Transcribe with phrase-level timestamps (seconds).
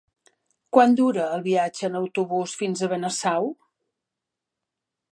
[0.77, 3.55] Quant dura el viatge en autobús fins a Benasau?